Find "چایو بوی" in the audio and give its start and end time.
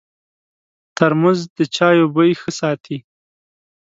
1.75-2.31